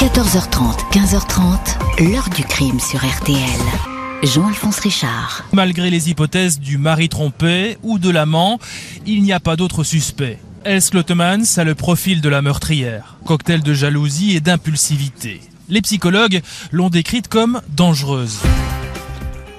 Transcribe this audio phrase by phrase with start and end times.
[0.00, 3.36] 14h30, 15h30, l'heure du crime sur RTL.
[4.22, 5.44] Jean-Alphonse Richard.
[5.52, 8.58] Malgré les hypothèses du mari trompé ou de l'amant,
[9.04, 10.38] il n'y a pas d'autre suspect.
[10.64, 15.42] Els Lottemans a le profil de la meurtrière, cocktail de jalousie et d'impulsivité.
[15.68, 16.40] Les psychologues
[16.72, 18.40] l'ont décrite comme dangereuse.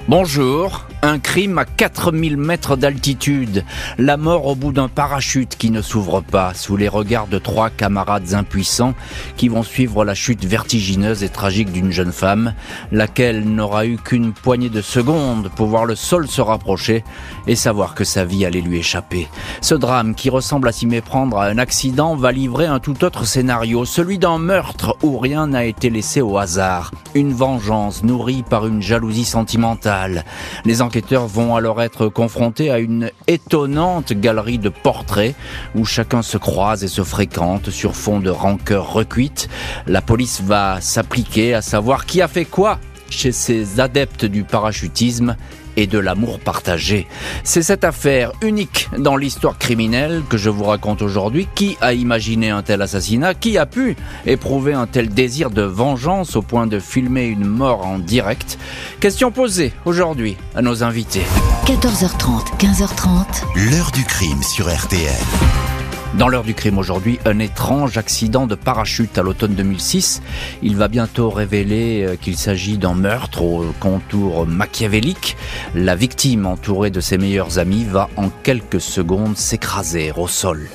[0.08, 3.66] Bonjour, un crime à 4000 mètres d'altitude,
[3.98, 7.70] la mort au bout d'un parachute qui ne s'ouvre pas, sous les regards de trois
[7.70, 8.94] camarades impuissants
[9.36, 12.54] qui vont suivre la chute vertigineuse et tragique d'une jeune femme,
[12.92, 17.04] laquelle n'aura eu qu'une poignée de secondes pour voir le sol se rapprocher
[17.48, 19.28] et savoir que sa vie allait lui échapper.
[19.62, 23.26] Ce drame, qui ressemble à s'y méprendre à un accident, va livrer un tout autre
[23.26, 28.68] scénario, celui d'un meurtre où rien n'a été laissé au hasard, une vengeance nourrie par
[28.68, 30.26] une jalousie sentimentale.
[30.66, 35.36] Les enquêteurs vont alors être confrontés à une étonnante galerie de portraits
[35.74, 39.48] où chacun se croise et se fréquente sur fond de rancœur recuite.
[39.88, 42.78] La police va s'appliquer à savoir qui a fait quoi
[43.10, 45.38] chez ces adeptes du parachutisme
[45.78, 47.08] et de l'amour partagé.
[47.44, 51.48] C'est cette affaire unique dans l'histoire criminelle que je vous raconte aujourd'hui.
[51.56, 53.34] Qui a imaginé un tel assassinat?
[53.34, 57.86] Qui a pu éprouver un tel désir de vengeance au point de filmer une mort
[57.86, 58.58] en direct?
[59.00, 61.26] Question posée aujourd'hui à nos invités.
[61.66, 63.72] 14h30, 15h30.
[63.72, 65.71] L'heure du crime sur RTL.
[66.18, 70.22] Dans l'heure du crime aujourd'hui, un étrange accident de parachute à l'automne 2006.
[70.62, 75.38] Il va bientôt révéler euh, qu'il s'agit d'un meurtre au contour machiavélique.
[75.74, 80.68] La victime, entourée de ses meilleurs amis, va en quelques secondes s'écraser au sol.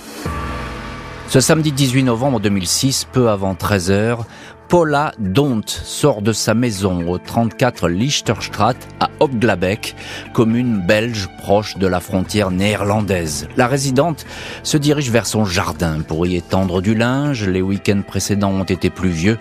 [1.28, 4.26] Ce samedi 18 novembre 2006, peu avant 13 heures,
[4.68, 9.94] Paula Dont sort de sa maison au 34 Lichterstraat à Opglabeck,
[10.32, 13.46] commune belge proche de la frontière néerlandaise.
[13.56, 14.26] La résidente
[14.64, 17.48] se dirige vers son jardin pour y étendre du linge.
[17.48, 19.38] Les week-ends précédents ont été pluvieux,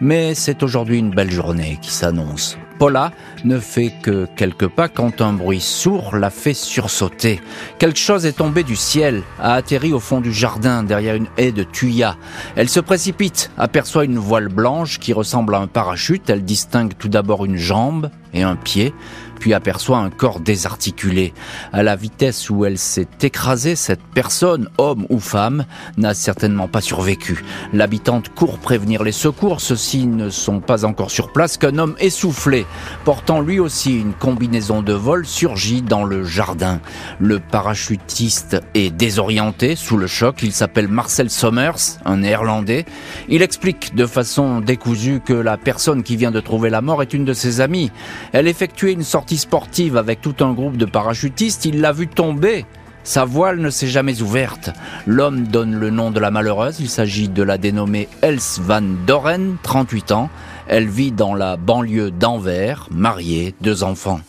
[0.00, 2.56] mais c'est aujourd'hui une belle journée qui s'annonce.
[2.78, 3.12] Paula
[3.44, 7.40] ne fait que quelques pas quand un bruit sourd la fait sursauter.
[7.78, 11.52] Quelque chose est tombé du ciel, a atterri au fond du jardin derrière une haie
[11.52, 12.16] de tuyas.
[12.56, 16.30] Elle se précipite, aperçoit une voile blanche qui ressemble à un parachute.
[16.30, 18.92] Elle distingue tout d'abord une jambe et un pied
[19.38, 21.32] puis aperçoit un corps désarticulé.
[21.72, 25.64] À la vitesse où elle s'est écrasée, cette personne, homme ou femme,
[25.96, 27.44] n'a certainement pas survécu.
[27.72, 29.60] L'habitante court prévenir les secours.
[29.60, 32.66] Ceux-ci ne sont pas encore sur place qu'un homme essoufflé,
[33.04, 36.80] portant lui aussi une combinaison de vol, surgit dans le jardin.
[37.18, 40.42] Le parachutiste est désorienté sous le choc.
[40.42, 42.84] Il s'appelle Marcel Sommers, un néerlandais.
[43.28, 47.14] Il explique de façon décousue que la personne qui vient de trouver la mort est
[47.14, 47.90] une de ses amies.
[48.32, 49.02] Elle effectuait une
[49.36, 52.64] sportive avec tout un groupe de parachutistes, il l'a vu tomber.
[53.04, 54.70] Sa voile ne s'est jamais ouverte.
[55.06, 56.80] L'homme donne le nom de la malheureuse.
[56.80, 60.30] Il s'agit de la dénommée Els van Doren, 38 ans.
[60.66, 64.20] Elle vit dans la banlieue d'Anvers, mariée, deux enfants.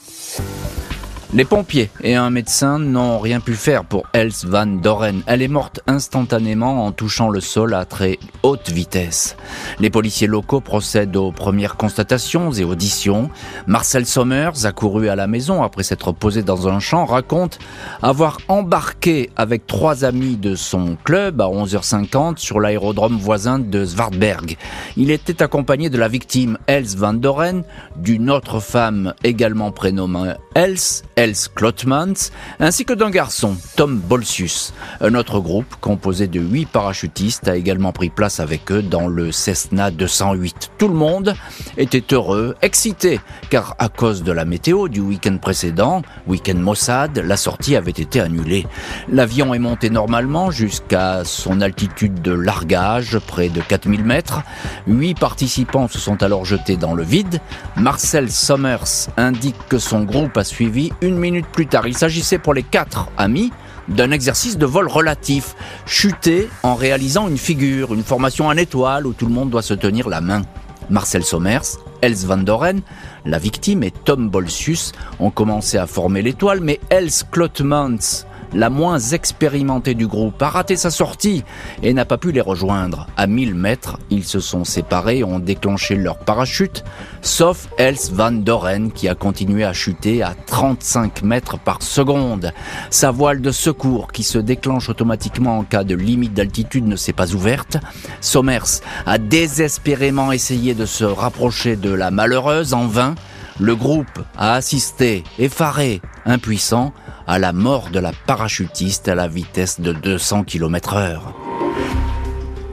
[1.31, 5.21] Les pompiers et un médecin n'ont rien pu faire pour Els van Doren.
[5.27, 9.37] Elle est morte instantanément en touchant le sol à très haute vitesse.
[9.79, 13.29] Les policiers locaux procèdent aux premières constatations et auditions.
[13.67, 17.59] Marcel Sommers, accouru à la maison après s'être posé dans un champ, raconte
[18.01, 24.57] avoir embarqué avec trois amis de son club à 11h50 sur l'aérodrome voisin de Zwartberg.
[24.97, 27.61] Il était accompagné de la victime Els van Doren,
[27.97, 32.31] d'une autre femme également prénommée Els, Els Klotmans,
[32.61, 34.73] ainsi que d'un garçon, Tom Bolsius.
[35.01, 39.33] Un autre groupe, composé de huit parachutistes, a également pris place avec eux dans le
[39.33, 40.71] Cessna 208.
[40.77, 41.35] Tout le monde
[41.75, 43.19] était heureux, excité,
[43.49, 48.21] car à cause de la météo du week-end précédent, week-end Mossad, la sortie avait été
[48.21, 48.65] annulée.
[49.09, 54.41] L'avion est monté normalement jusqu'à son altitude de largage, près de 4000 mètres.
[54.87, 57.41] Huit participants se sont alors jetés dans le vide.
[57.75, 61.87] Marcel Sommers indique que son groupe a suivi une minute plus tard.
[61.87, 63.51] Il s'agissait pour les quatre amis
[63.87, 65.55] d'un exercice de vol relatif,
[65.85, 69.73] chuter en réalisant une figure, une formation en étoile où tout le monde doit se
[69.73, 70.43] tenir la main.
[70.89, 72.81] Marcel Sommers, Els van Doren,
[73.25, 78.99] la victime et Tom Bolsius ont commencé à former l'étoile, mais Els Klotmans la moins
[78.99, 81.43] expérimentée du groupe, a raté sa sortie
[81.83, 83.07] et n'a pas pu les rejoindre.
[83.17, 86.83] À 1000 mètres, ils se sont séparés ont déclenché leur parachute,
[87.21, 92.53] sauf Els van Doren qui a continué à chuter à 35 mètres par seconde.
[92.89, 97.13] Sa voile de secours qui se déclenche automatiquement en cas de limite d'altitude ne s'est
[97.13, 97.77] pas ouverte.
[98.21, 103.15] Sommers a désespérément essayé de se rapprocher de la malheureuse en vain.
[103.59, 106.93] Le groupe a assisté, effaré, impuissant,
[107.27, 111.48] à la mort de la parachutiste à la vitesse de 200 km heure.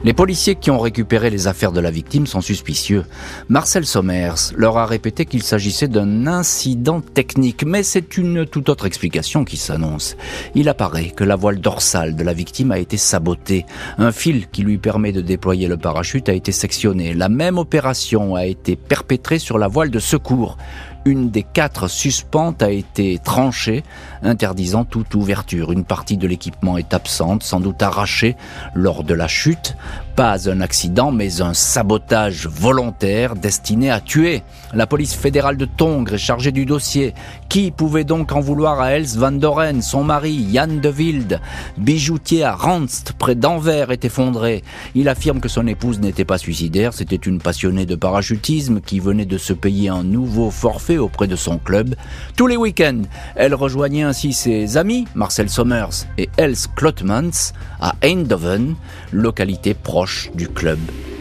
[0.03, 3.03] Les policiers qui ont récupéré les affaires de la victime sont suspicieux.
[3.49, 8.85] Marcel Sommers leur a répété qu'il s'agissait d'un incident technique, mais c'est une toute autre
[8.85, 10.15] explication qui s'annonce.
[10.53, 13.65] Il apparaît que la voile dorsale de la victime a été sabotée.
[13.97, 17.15] Un fil qui lui permet de déployer le parachute a été sectionné.
[17.15, 20.57] La même opération a été perpétrée sur la voile de secours
[21.07, 23.83] une des quatre suspentes a été tranchée,
[24.21, 25.71] interdisant toute ouverture.
[25.71, 28.35] Une partie de l'équipement est absente, sans doute arrachée
[28.75, 29.75] lors de la chute.
[30.17, 34.41] Pas un accident, mais un sabotage volontaire destiné à tuer.
[34.73, 37.13] La police fédérale de Tongres est chargée du dossier.
[37.49, 41.39] Qui pouvait donc en vouloir à Els van Doren Son mari, Jan de Wilde,
[41.77, 44.63] bijoutier à Ranst, près d'Anvers, est effondré.
[44.95, 49.25] Il affirme que son épouse n'était pas suicidaire, c'était une passionnée de parachutisme qui venait
[49.25, 51.93] de se payer un nouveau forfait auprès de son club.
[52.35, 53.03] Tous les week-ends,
[53.35, 58.73] elle rejoignait ainsi ses amis, Marcel Sommers et Els Klotmans, à Eindhoven,
[59.11, 60.79] localité proche du club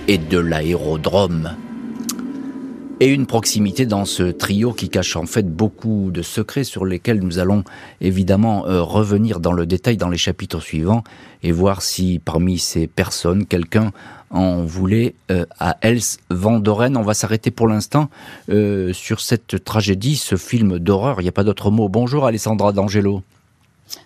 [0.09, 1.57] et de l'aérodrome.
[2.99, 7.21] Et une proximité dans ce trio qui cache en fait beaucoup de secrets sur lesquels
[7.21, 7.63] nous allons
[8.01, 11.05] évidemment euh, revenir dans le détail dans les chapitres suivants
[11.43, 13.93] et voir si parmi ces personnes quelqu'un
[14.31, 16.97] en voulait euh, à Els Vandoren.
[16.97, 18.09] On va s'arrêter pour l'instant
[18.49, 21.21] euh, sur cette tragédie, ce film d'horreur.
[21.21, 21.91] Il n'y a pas d'autre mot.
[21.91, 23.23] Bonjour Alessandra D'Angelo.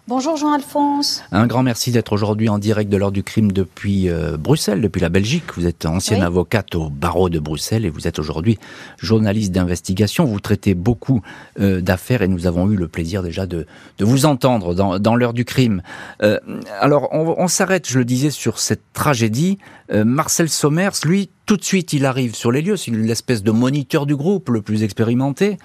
[0.08, 1.22] Bonjour Jean-Alphonse.
[1.32, 5.00] Un grand merci d'être aujourd'hui en direct de l'heure du crime depuis euh, Bruxelles, depuis
[5.00, 5.44] la Belgique.
[5.56, 8.58] Vous êtes ancienne avocate au barreau de Bruxelles et vous êtes aujourd'hui
[8.98, 10.24] journaliste d'investigation.
[10.24, 11.22] Vous traitez beaucoup
[11.60, 13.66] euh, d'affaires et nous avons eu le plaisir déjà de,
[13.98, 15.82] de vous entendre dans, dans l'heure du crime.
[16.22, 16.38] Euh,
[16.80, 19.58] alors on, on s'arrête, je le disais, sur cette tragédie.
[19.92, 22.76] Marcel Sommers, lui, tout de suite, il arrive sur les lieux.
[22.76, 25.58] C'est l'espèce de moniteur du groupe le plus expérimenté.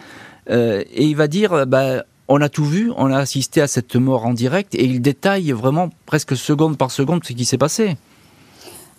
[0.49, 4.25] et il va dire, bah, on a tout vu, on a assisté à cette mort
[4.25, 7.97] en direct et il détaille vraiment presque seconde par seconde ce qui s'est passé.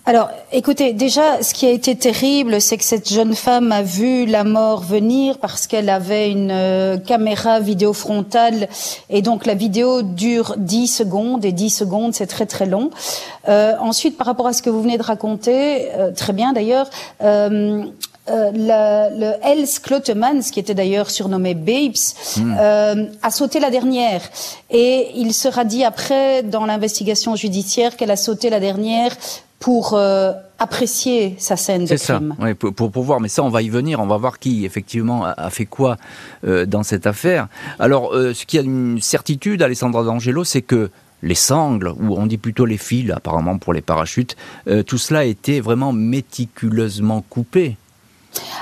[0.08, 4.24] Alors, écoutez, déjà, ce qui a été terrible, c'est que cette jeune femme a vu
[4.24, 8.68] la mort venir parce qu'elle avait une euh, caméra vidéo frontale
[9.10, 12.90] et donc la vidéo dure 10 secondes et 10 secondes, c'est très très long.
[13.48, 16.88] Euh, ensuite, par rapport à ce que vous venez de raconter, euh, très bien d'ailleurs,
[18.28, 21.94] euh, le, le Els Klotemans, qui était d'ailleurs surnommé Babes,
[22.36, 22.56] hmm.
[22.58, 24.22] euh, a sauté la dernière.
[24.70, 29.12] Et il sera dit après, dans l'investigation judiciaire, qu'elle a sauté la dernière
[29.60, 32.34] pour euh, apprécier sa scène de crime.
[32.38, 32.54] Ça.
[32.54, 34.00] pour, pour, voir, mais ça, on va y venir.
[34.00, 35.96] On va voir qui, effectivement, a, fait quoi
[36.42, 37.46] dans cette affaire.
[37.78, 40.90] Alors, ce qui a une certitude, Alessandra D'Angelo, c'est que
[41.22, 44.36] les sangles, ou on dit plutôt les fils, apparemment pour les parachutes,
[44.86, 47.76] tout cela a été vraiment méticuleusement coupé.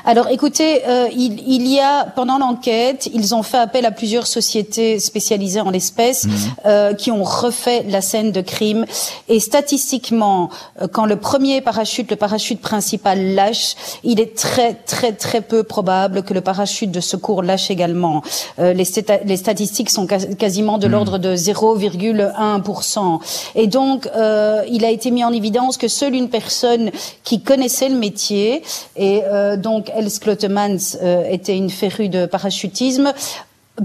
[0.05, 4.27] Alors écoutez, euh, il, il, y a pendant l'enquête, ils ont fait appel à plusieurs
[4.27, 6.35] sociétés spécialisées en l'espèce mhm.
[6.67, 8.87] euh, qui ont refait la scène de crime.
[9.29, 10.51] Et statistiquement,
[10.81, 15.63] euh, quand le premier parachute, le parachute principal lâche, il est très très très peu
[15.63, 18.23] probable que le parachute de secours lâche également.
[18.59, 18.85] Euh, les,
[19.25, 20.93] les, statistiques sont quasiment de mhm.
[20.93, 23.21] l'ordre de 0,1%.
[23.55, 26.91] Et donc, euh, il a été mis en évidence que seule une personne
[27.23, 28.63] qui connaissait le métier
[28.97, 29.23] et
[29.65, 33.13] donc Els Klotemans euh, était une férue de parachutisme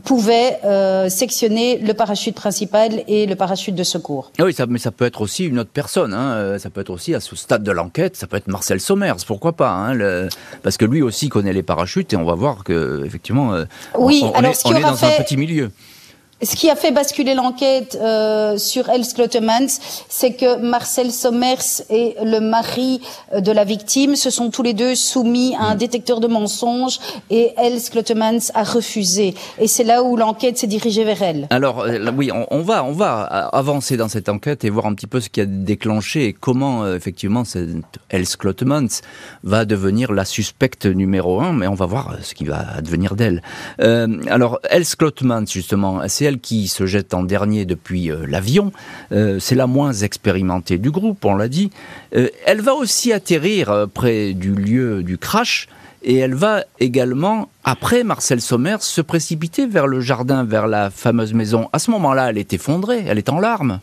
[0.03, 4.31] pouvait euh, sectionner le parachute principal et le parachute de secours.
[4.37, 6.13] Ah oui, ça, mais ça peut être aussi une autre personne.
[6.13, 8.79] Hein, euh, ça peut être aussi à ce stade de l'enquête, ça peut être Marcel
[8.79, 10.29] Sommers, pourquoi pas hein, le,
[10.61, 13.55] Parce que lui aussi connaît les parachutes et on va voir que effectivement,
[13.97, 15.71] oui, on, alors, est, on est dans un petit milieu.
[16.41, 19.67] Ce qui a fait basculer l'enquête euh, sur Els Klotemans,
[20.07, 23.01] c'est que Marcel Sommers et le mari
[23.33, 25.79] euh, de la victime se sont tous les deux soumis à un mm.
[25.79, 29.33] détecteur de mensonges et Els Klotemans a refusé.
[29.59, 31.47] Et c'est là où l'enquête s'est dirigée vers elle.
[31.49, 35.07] Alors euh, oui, on, va on va avancer dans cette enquête et voir un petit
[35.07, 37.67] peu ce qui a déclenché et comment euh, effectivement cette
[38.11, 39.01] Els Klotemans
[39.43, 41.51] va devenir la suspecte numéro un.
[41.51, 43.41] Mais on va voir ce qui va advenir d'elle.
[43.77, 48.71] alors Els Klotemans justement, c'est qui se jette en dernier depuis euh, l'avion.
[49.11, 51.71] Euh, c'est la moins expérimentée du groupe, on l'a dit.
[52.15, 55.67] Euh, elle va aussi atterrir près du lieu du crash.
[56.01, 61.33] Et elle va également, après Marcel Sommer, se précipiter vers le jardin, vers la fameuse
[61.33, 61.67] maison.
[61.73, 63.81] À ce moment-là, elle est effondrée, elle est en larmes.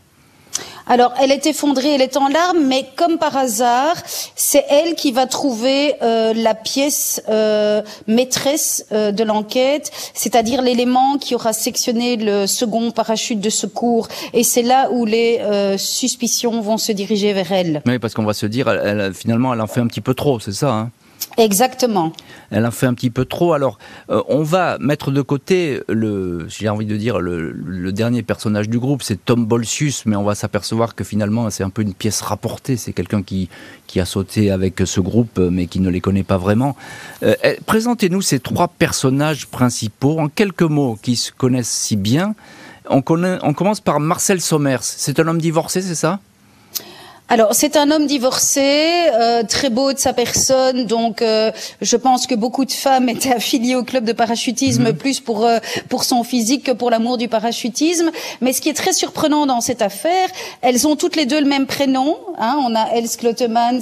[0.88, 3.96] Alors, elle est effondrée, elle est en larmes, mais comme par hasard,
[4.36, 11.18] c'est elle qui va trouver euh, la pièce euh, maîtresse euh, de l'enquête, c'est-à-dire l'élément
[11.18, 14.06] qui aura sectionné le second parachute de secours.
[14.32, 15.40] Et c'est là où les
[15.76, 17.82] suspicions vont se diriger vers elle.
[17.84, 20.38] Oui, parce qu'on va se dire, elle, finalement, elle en fait un petit peu trop,
[20.38, 20.90] c'est ça hein?
[21.38, 22.12] Exactement.
[22.50, 23.52] Elle en fait un petit peu trop.
[23.52, 23.78] Alors,
[24.10, 28.78] euh, on va mettre de côté le, j'ai envie de dire, le, dernier personnage du
[28.78, 32.20] groupe, c'est Tom Bolsius, mais on va s'apercevoir que finalement, c'est un peu une pièce
[32.20, 32.76] rapportée.
[32.76, 33.48] C'est quelqu'un qui,
[33.86, 36.76] qui a sauté avec ce groupe, mais qui ne les connaît pas vraiment.
[37.22, 42.34] Euh, eh, présentez-nous ces trois personnages principaux en quelques mots qui se connaissent si bien.
[42.88, 44.82] On, on commence par Marcel Sommers.
[44.82, 46.20] C'est un homme divorcé, c'est ça?
[47.28, 48.60] Alors c'est un homme divorcé,
[49.12, 53.32] euh, très beau de sa personne, donc euh, je pense que beaucoup de femmes étaient
[53.32, 54.96] affiliées au club de parachutisme mhm.
[54.96, 58.12] plus pour euh, pour son physique que pour l'amour du parachutisme.
[58.40, 60.28] Mais ce qui est très surprenant dans cette affaire,
[60.60, 62.16] elles ont toutes les deux le même prénom.
[62.38, 63.80] Hein, on a Els Klotemans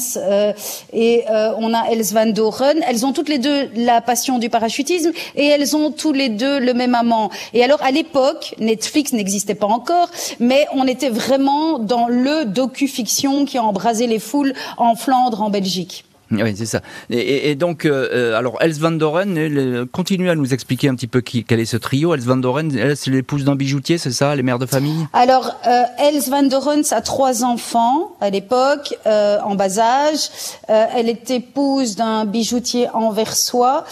[0.93, 1.25] et
[1.59, 2.83] on a Els van Doren.
[2.89, 6.61] Elles ont toutes les deux la passion du parachutisme et elles ont tous les deux
[6.61, 7.31] le même amant.
[7.53, 10.09] Et alors à l'époque, Netflix n'existait pas encore,
[10.41, 15.51] mais on était vraiment dans le docu-fiction qui a embrasé les foules en Flandre, en
[15.51, 16.05] Belgique.
[16.31, 16.81] Oui, c'est ça.
[17.11, 21.07] Et, donc, euh, euh, alors, Els van Doren, elle, continue à nous expliquer un petit
[21.07, 22.15] peu qui, quel est ce trio.
[22.15, 25.07] Els van Doren, elle, c'est l'épouse d'un bijoutier, c'est ça, les mères de famille?
[25.13, 30.31] Alors, euh, Els van Doren a trois enfants à l'époque, euh, en bas âge.
[30.69, 33.85] elle est épouse d'un bijoutier anversois.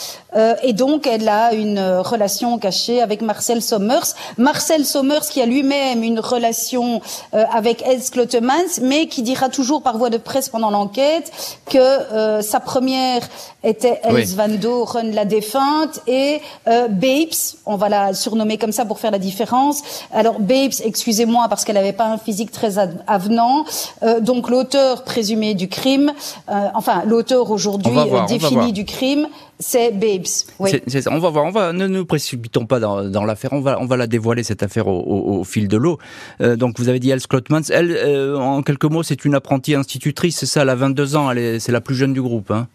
[0.62, 4.14] Et donc, elle a une relation cachée avec Marcel Sommers.
[4.38, 7.00] Marcel Sommers qui a lui-même une relation
[7.32, 11.32] avec Els Klotemans, mais qui dira toujours par voie de presse pendant l'enquête
[11.66, 13.22] que euh, sa première
[13.64, 17.28] était Els van Doren, la défunte, et euh, Babes,
[17.66, 19.82] on va la surnommer comme ça pour faire la différence.
[20.12, 23.64] Alors Babes, excusez-moi parce qu'elle n'avait pas un physique très avenant,
[24.02, 26.12] euh, donc l'auteur présumé du crime,
[26.74, 27.92] enfin l'auteur aujourd'hui
[28.28, 29.28] défini du crime,
[29.58, 30.26] c'est Babes.
[30.58, 30.82] Oui.
[31.10, 31.44] On va voir.
[31.44, 33.52] On va ne nous précipitons pas dans, dans l'affaire.
[33.52, 35.98] On va on va la dévoiler cette affaire au, au, fil de l'eau.
[36.40, 37.70] Euh, donc vous avez dit Els Klotmans.
[37.70, 40.38] Elle, euh, en quelques mots, c'est une apprentie institutrice.
[40.38, 40.62] C'est ça?
[40.62, 41.30] Elle a 22 ans.
[41.30, 42.50] Elle c'est la plus jeune du groupe.
[42.50, 42.66] Hein.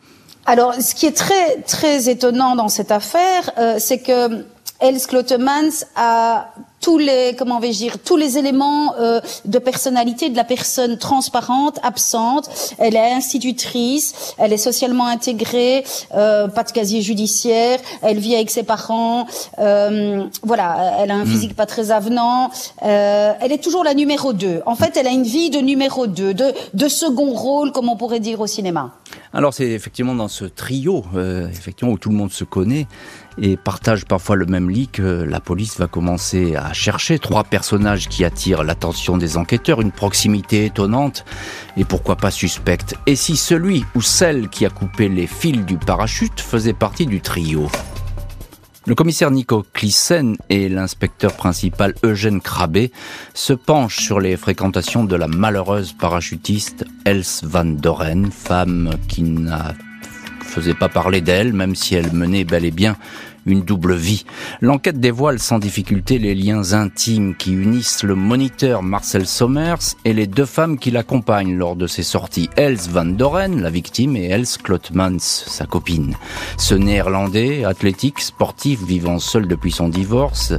[0.46, 4.46] Alors, ce qui est très très étonnant dans cette affaire, euh, c'est que
[4.80, 10.36] Els Klotemans a tous les comment vais-je dire tous les éléments euh, de personnalité de
[10.36, 12.50] la personne transparente absente.
[12.78, 18.50] Elle est institutrice elle est socialement intégrée euh, pas de casier judiciaire elle vit avec
[18.50, 19.28] ses parents
[19.60, 21.28] euh, voilà elle a un hmm.
[21.28, 22.52] physique pas très avenant.
[22.82, 26.34] Elle est toujours la numéro 2 en fait elle a une vie de numéro 2
[26.34, 28.92] de, de second rôle comme on pourrait dire au cinéma.
[29.34, 31.04] Alors c'est effectivement dans ce trio
[31.50, 32.88] effectivement où tout le monde se connaît
[33.40, 38.08] et partage parfois le même lit que la police va commencer à chercher trois personnages
[38.08, 41.26] qui attirent l'attention des enquêteurs, une proximité étonnante
[41.76, 42.96] et pourquoi pas suspecte.
[43.06, 47.22] Et si celui ou celle qui a coupé les fils du parachute faisait partie du
[47.22, 47.70] trio?
[48.86, 52.88] Le commissaire Nico Clissen et l'inspecteur principal Eugène Krabbe
[53.34, 59.74] se penchent sur les fréquentations de la malheureuse parachutiste Els van Doren, femme qui n'a
[60.48, 62.96] faisait pas parler d'elle, même si elle menait bel et bien
[63.48, 64.26] une double vie.
[64.62, 70.28] L'enquête dévoile sans difficulté les liens intimes qui unissent le moniteur Marcel Sommers et les
[70.28, 74.58] deux femmes qui l'accompagnent lors de ses sorties, Els van Doren, la victime, et Els
[74.62, 76.16] Klotmans, sa copine.
[76.58, 80.54] Ce néerlandais, athlétique, sportif, vivant seul depuis son divorce,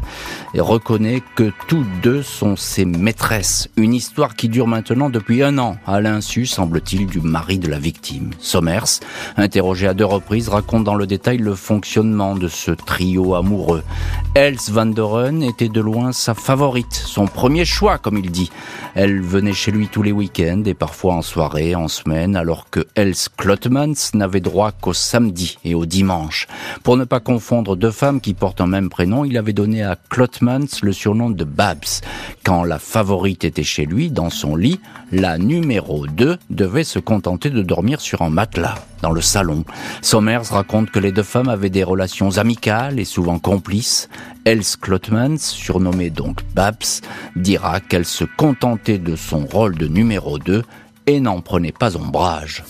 [0.54, 3.68] reconnaît que tous deux sont ses maîtresses.
[3.76, 7.78] Une histoire qui dure maintenant depuis un an, à l'insu, semble-t-il, du mari de la
[7.78, 8.30] victime.
[8.38, 9.00] Sommers,
[9.36, 13.82] interrogé à deux reprises, raconte dans le détail le fonctionnement de ce trio amoureux.
[14.34, 18.50] Els van Doren était de loin sa favorite, son premier choix, comme il dit.
[18.94, 22.86] Elle venait chez lui tous les week-ends et parfois en soirée, en semaine, alors que
[22.94, 26.46] Els Klotmans n'avait droit qu'au samedi et au dimanche.
[26.82, 29.96] Pour ne pas confondre deux femmes qui portent un même prénom, il avait donné à
[30.08, 32.02] Klotmans le surnom de Babs.
[32.44, 34.80] Quand la favorite était chez lui, dans son lit,
[35.10, 39.64] la numéro 2 devait se contenter de dormir sur un matelas dans le salon.
[40.02, 42.57] Sommers raconte que les deux femmes avaient des relations amicales
[42.96, 44.08] et souvent complices.
[44.44, 47.02] Els Klotmans, surnommée donc Babs,
[47.36, 50.64] dira qu'elle se contentait de son rôle de numéro 2
[51.06, 52.64] et n'en prenait pas ombrage.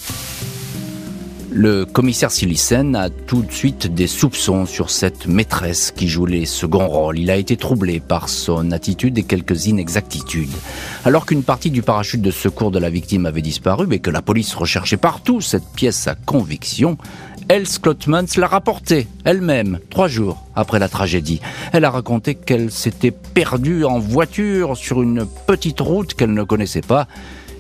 [1.51, 6.45] Le commissaire Silicen a tout de suite des soupçons sur cette maîtresse qui joue les
[6.45, 7.19] seconds rôles.
[7.19, 10.53] Il a été troublé par son attitude et quelques inexactitudes.
[11.07, 14.21] Alors qu'une partie du parachute de secours de la victime avait disparu et que la
[14.21, 16.99] police recherchait partout cette pièce à conviction,
[17.49, 21.41] Els Klotmans l'a rapportée elle-même trois jours après la tragédie.
[21.73, 26.83] Elle a raconté qu'elle s'était perdue en voiture sur une petite route qu'elle ne connaissait
[26.83, 27.09] pas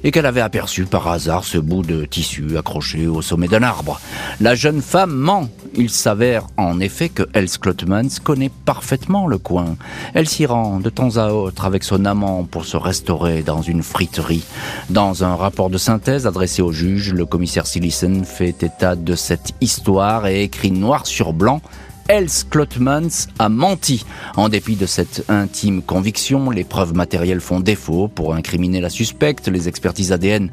[0.04, 4.00] et qu'elle avait aperçu par hasard ce bout de tissu accroché au sommet d'un arbre.
[4.40, 5.48] La jeune femme ment.
[5.74, 9.76] Il s'avère en effet que Els Klotmans connaît parfaitement le coin.
[10.14, 13.82] Elle s'y rend de temps à autre avec son amant pour se restaurer dans une
[13.82, 14.44] friterie.
[14.90, 19.52] Dans un rapport de synthèse adressé au juge, le commissaire Silissen fait état de cette
[19.60, 21.60] histoire et écrit noir sur blanc
[22.08, 24.02] Els Klotmans a menti.
[24.36, 29.48] En dépit de cette intime conviction, les preuves matérielles font défaut pour incriminer la suspecte.
[29.48, 30.50] Les expertises ADN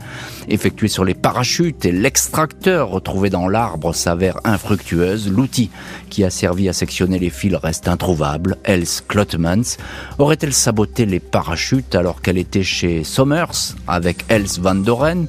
[0.49, 5.31] effectuées sur les parachutes et l'extracteur retrouvé dans l'arbre s'avèrent infructueuses.
[5.31, 5.69] L'outil
[6.09, 8.57] qui a servi à sectionner les fils reste introuvable.
[8.65, 9.77] Els Klotmans
[10.19, 15.27] aurait-elle saboté les parachutes alors qu'elle était chez Sommers avec Els Van Doren?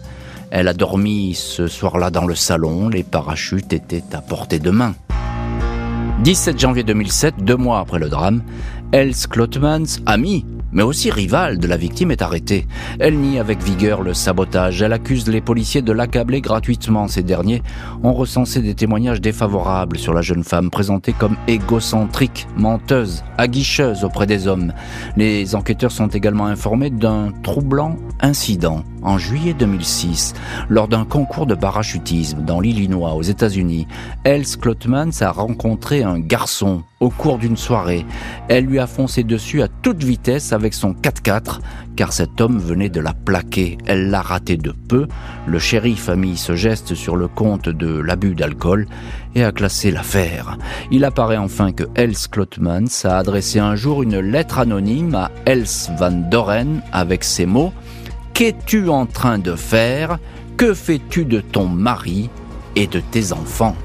[0.51, 2.89] Elle a dormi ce soir-là dans le salon.
[2.89, 4.97] Les parachutes étaient à portée de main.
[6.23, 8.43] 17 janvier 2007, deux mois après le drame,
[8.93, 12.67] Els Klotmans, amie mais aussi rivale de la victime, est arrêtée.
[12.99, 14.83] Elle nie avec vigueur le sabotage.
[14.83, 17.09] Elle accuse les policiers de l'accabler gratuitement.
[17.09, 17.63] Ces derniers
[18.03, 24.27] ont recensé des témoignages défavorables sur la jeune femme, présentée comme égocentrique, menteuse, aguicheuse auprès
[24.27, 24.73] des hommes.
[25.17, 30.35] Les enquêteurs sont également informés d'un troublant incident en juillet 2006,
[30.69, 33.87] lors d'un concours de parachutisme dans l'Illinois aux États-Unis.
[34.25, 38.07] Els Klotmans a rencontré un garçon au cours d'une soirée.
[38.49, 41.59] Elle lui a foncé dessus à toute vitesse avec son 4x4
[41.95, 43.79] car cet homme venait de la plaquer.
[43.87, 45.07] Elle l'a raté de peu.
[45.47, 48.87] Le shérif a mis ce geste sur le compte de l'abus d'alcool
[49.35, 50.59] et a classé l'affaire.
[50.91, 55.91] Il apparaît enfin que Els Klotmans a adressé un jour une lettre anonyme à Els
[55.99, 57.73] Van Doren avec ces mots
[58.35, 60.19] Qu'es-tu en train de faire?
[60.59, 62.29] Que fais-tu de ton mari
[62.75, 63.77] et de tes enfants?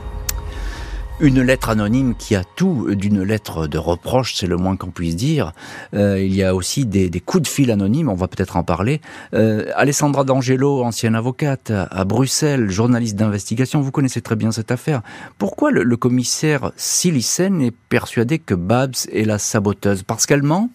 [1.21, 5.15] Une lettre anonyme qui a tout d'une lettre de reproche, c'est le moins qu'on puisse
[5.15, 5.53] dire.
[5.93, 9.01] Euh, il y a aussi des, coups de fil anonymes, on va peut-être en parler.
[9.33, 15.01] Euh, Alessandra D'Angelo, ancienne avocate à Bruxelles, journaliste d'investigation, vous connaissez très bien cette affaire.
[15.37, 20.01] Pourquoi le, commissaire Silisen est persuadé que Babs est la saboteuse?
[20.03, 20.69] Parce qu'elle ment?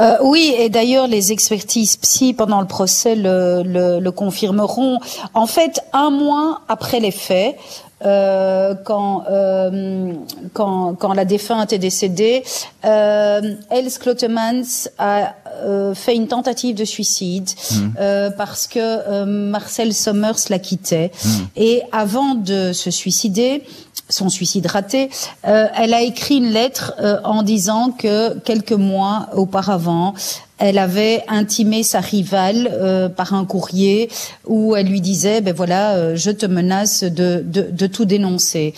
[0.00, 3.62] Euh, oui, et d'ailleurs les expertises psy pendant le procès le,
[3.98, 5.00] le, confirmeront.
[5.34, 7.56] En fait, un mois après les faits,
[8.04, 10.12] euh, quand, euh,
[10.52, 12.44] quand, quand la défunte est décédée,
[12.84, 17.74] euh, Els Klotemans a euh, fait une tentative de suicide mmh.
[17.98, 21.10] euh, parce que euh, Marcel Sommers la quittait.
[21.24, 21.28] Mmh.
[21.56, 23.64] Et avant de se suicider,
[24.08, 25.10] son suicide raté,
[25.46, 30.14] euh, elle a écrit une lettre euh, en disant que quelques mois auparavant,
[30.58, 34.10] elle avait intimé sa rivale euh, par un courrier
[34.46, 38.74] où elle lui disait ben voilà je te menace de, de, de tout dénoncer.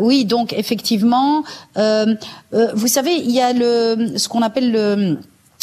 [0.00, 1.42] Oui donc effectivement
[1.76, 5.18] vous savez il y a le ce qu'on appelle le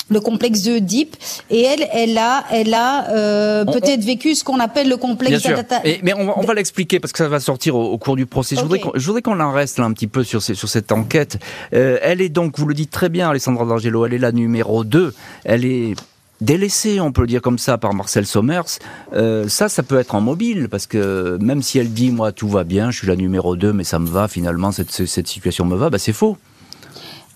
[0.09, 1.15] le complexe de Deep
[1.49, 5.45] et elle elle a elle a euh, peut-être vécu ce qu'on appelle le complexe
[5.83, 8.25] Et, mais on va, on va l'expliquer parce que ça va sortir au, cours du
[8.25, 8.55] procès.
[8.55, 11.37] Je voudrais qu'on en reste là un petit peu sur sur cette enquête.
[11.73, 14.83] Euh, elle est donc vous le dites très bien Alessandra D'Angelo, elle est la numéro
[14.83, 15.13] 2.
[15.45, 15.95] Elle est
[16.41, 18.79] délaissée, on peut le dire comme ça, par Marcel Sommers,
[19.13, 22.49] euh, ça, ça peut être en mobile, parce que même si elle dit, moi, tout
[22.49, 25.65] va bien, je suis la numéro 2, mais ça me va, finalement, cette, cette situation
[25.65, 26.37] me va, bah, c'est faux.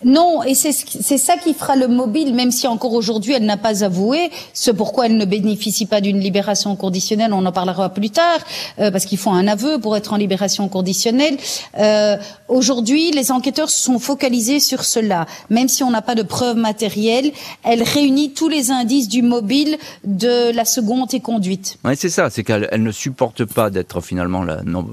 [0.03, 3.83] Non, et c'est ça qui fera le mobile, même si encore aujourd'hui elle n'a pas
[3.83, 7.31] avoué ce pourquoi elle ne bénéficie pas d'une libération conditionnelle.
[7.33, 8.39] On en parlera plus tard,
[8.79, 11.37] euh, parce qu'il faut un aveu pour être en libération conditionnelle.
[11.79, 12.17] Euh,
[12.49, 15.27] aujourd'hui, les enquêteurs se sont focalisés sur cela.
[15.49, 17.31] Même si on n'a pas de preuves matérielles,
[17.63, 21.77] elle réunit tous les indices du mobile de la seconde et conduite.
[21.85, 24.87] Oui, c'est ça, c'est qu'elle ne supporte pas d'être finalement la, non,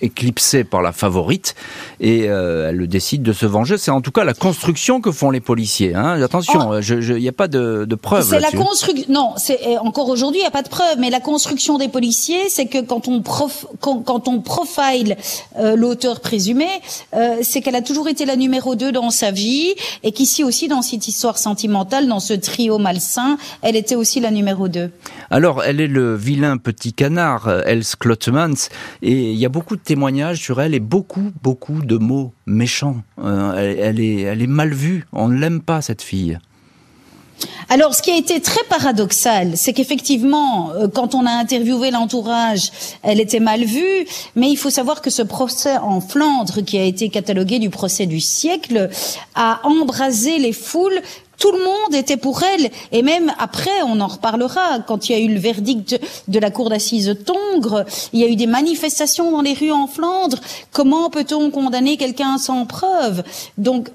[0.00, 1.54] éclipsée par la favorite,
[2.00, 3.78] et euh, elle décide de se venger.
[3.78, 5.94] C'est en tout cas la construction que font les policiers.
[5.94, 6.20] Hein.
[6.22, 6.80] Attention, oh.
[6.80, 8.28] il n'y a pas de, de preuves.
[8.28, 9.06] C'est la construction.
[9.08, 12.48] Non, c'est encore aujourd'hui il n'y a pas de preuves, mais la construction des policiers,
[12.48, 13.66] c'est que quand on prof...
[13.80, 15.16] quand, quand, on profile
[15.58, 16.66] euh, l'auteur présumé,
[17.14, 20.68] euh, c'est qu'elle a toujours été la numéro 2 dans sa vie et qu'ici aussi
[20.68, 24.90] dans cette histoire sentimentale, dans ce trio malsain, elle était aussi la numéro 2.
[25.30, 28.68] Alors, elle est le vilain petit canard, Els Klotmans,
[29.02, 32.96] et il y a beaucoup de témoignages sur elle et beaucoup, beaucoup de mots méchants.
[33.22, 35.06] Euh, elle, elle, est, elle est mal vue.
[35.12, 36.38] On ne l'aime pas, cette fille.
[37.68, 42.70] Alors, ce qui a été très paradoxal, c'est qu'effectivement, euh, quand on a interviewé l'entourage,
[43.02, 46.84] elle était mal vue, mais il faut savoir que ce procès en Flandre, qui a
[46.84, 48.90] été catalogué du procès du siècle,
[49.34, 51.00] a embrasé les foules
[51.40, 52.70] tout le monde était pour elle.
[52.92, 55.98] Et même après, on en reparlera, quand il y a eu le verdict
[56.28, 59.72] de la cour d'assises de Tongres, il y a eu des manifestations dans les rues
[59.72, 60.38] en Flandre.
[60.70, 63.24] Comment peut-on condamner quelqu'un sans preuve?
[63.58, 63.88] Donc,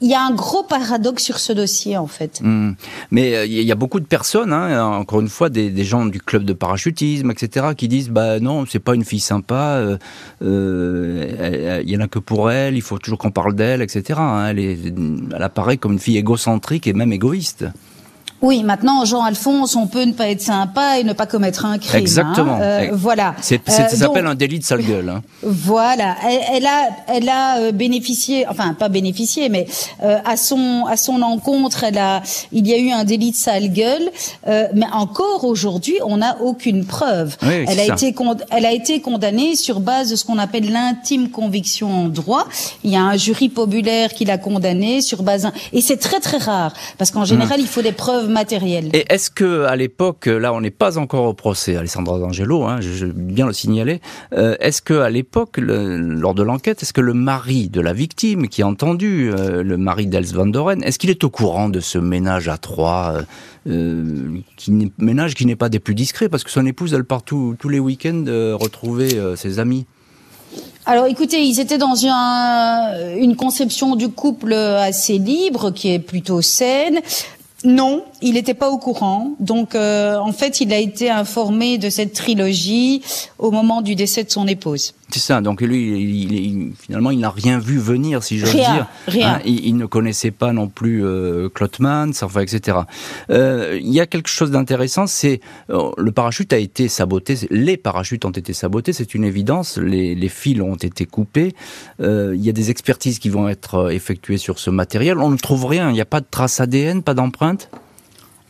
[0.00, 2.40] il y a un gros paradoxe sur ce dossier en fait.
[2.42, 2.72] Hmm.
[3.10, 6.20] Mais euh, il y a beaucoup de personnes, hein, encore une fois, des, gens du
[6.20, 9.98] club de parachutisme, etc., qui disent bah non, c'est pas une fille sympa, euh,
[10.42, 14.20] euh, il y en a que pour elle, il faut toujours qu'on parle d'elle, etc.
[14.20, 14.54] Hein.
[14.54, 17.64] elle apparaît comme une fille égocentrique et même égoïste.
[18.40, 22.00] Oui, maintenant, Jean-Alphonse, on peut ne pas être sympa et ne pas commettre un crime.
[22.00, 22.54] Exactement.
[22.54, 22.60] Hein.
[22.60, 23.34] Euh, voilà.
[23.40, 25.08] C'est, ça euh, s'appelle un délit de sale gueule.
[25.08, 25.22] Hein.
[25.42, 26.16] Voilà.
[26.52, 29.66] Elle, a, elle a euh, bénéficié, enfin pas bénéficié, mais
[30.00, 32.22] à son à son encontre, elle a,
[32.52, 34.10] il y a eu un délit de sale gueule.
[34.46, 37.36] mais encore aujourd'hui, on n'a aucune preuve.
[37.42, 38.14] elle a été
[38.50, 42.46] elle a été condamnée sur base de ce qu'on appelle l'intime conviction en droit.
[42.84, 46.38] Il y a un jury populaire qui l'a condamnée sur base et c'est très très
[46.38, 47.62] rare parce qu'en général, mmh.
[47.62, 48.27] il faut des preuves
[48.92, 52.80] Et est-ce que à l'époque, là, on n'est pas encore au procès, Alessandra D'Angelo, hein,
[52.80, 54.00] je, veux bien le signaler.
[54.32, 58.48] Euh, est-ce que à l'époque, lors de l'enquête, est-ce que le mari de la victime,
[58.48, 61.80] qui a entendu euh, le mari d'Els van Doren, est-ce qu'il est au courant de
[61.80, 63.22] ce ménage à trois?
[63.68, 67.22] Euh, qui ménage qui n'est pas des plus discrets parce que son épouse elle part
[67.22, 68.24] tous les week-ends
[68.58, 69.84] retrouver ses amis?
[70.86, 77.00] Alors écoutez, ils étaient dans une conception du couple assez libre, qui est plutôt saine.
[77.64, 79.32] Non, il n'était pas au courant.
[79.40, 83.02] Donc, euh, en fait, il a été informé de cette trilogie
[83.38, 84.94] au moment du décès de son épouse.
[85.10, 85.40] C'est ça.
[85.40, 88.86] Donc lui, finalement, il n'a rien vu venir, si j'ose dire.
[89.06, 89.34] Rien.
[89.34, 92.78] Hein, il, ne connaissait pas non plus euh, Klotmans, enfin, etc.
[93.30, 95.40] Euh, il y a quelque chose d'intéressant, c'est
[95.70, 97.36] euh, le parachute a été saboté.
[97.50, 99.78] Les parachutes ont été sabotés, c'est une évidence.
[99.78, 101.54] Les, les, fils ont été coupés.
[102.00, 105.18] Euh, il y a des expertises qui vont être euh, effectuées sur ce matériel.
[105.18, 105.90] On ne trouve rien.
[105.90, 107.70] Il n'y a pas de trace ADN, pas d'empreinte?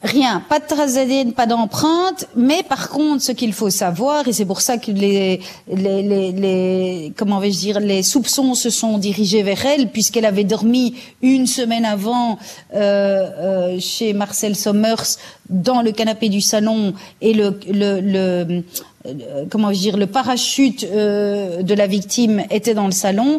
[0.03, 4.33] Rien, pas de traces ADN, pas d'empreinte, mais par contre, ce qu'il faut savoir, et
[4.33, 8.99] c'est pour ça que les, les, les, les comment vais-je dire, les soupçons se sont
[8.99, 12.39] dirigés vers elle, puisqu'elle avait dormi une semaine avant
[12.75, 15.19] euh, euh, chez Marcel Sommers
[15.51, 18.63] dans le canapé du salon, et le, le, le
[19.51, 23.39] comment dire, le parachute euh, de la victime était dans le salon.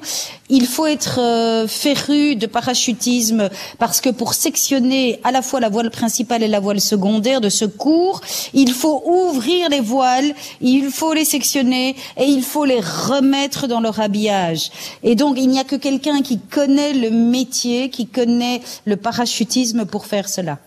[0.49, 5.69] Il faut être euh, féru de parachutisme parce que pour sectionner à la fois la
[5.69, 8.21] voile principale et la voile secondaire de secours,
[8.53, 13.81] il faut ouvrir les voiles, il faut les sectionner et il faut les remettre dans
[13.81, 14.71] leur habillage.
[15.03, 19.85] Et donc il n'y a que quelqu'un qui connaît le métier, qui connaît le parachutisme
[19.85, 20.57] pour faire cela.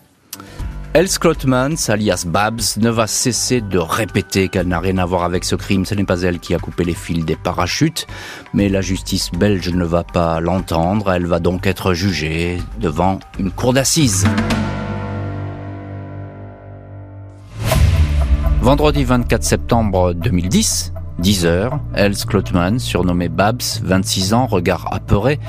[0.95, 5.43] Els Klotmans, alias Babs, ne va cesser de répéter qu'elle n'a rien à voir avec
[5.43, 5.85] ce crime.
[5.85, 8.05] Ce n'est pas elle qui a coupé les fils des parachutes,
[8.53, 11.11] mais la justice belge ne va pas l'entendre.
[11.11, 14.27] Elle va donc être jugée devant une cour d'assises.
[18.61, 20.92] Vendredi 24 septembre 2010,
[21.23, 25.39] 10 heures, Els Klotman, surnommé Babs, 26 ans, regard apeuré,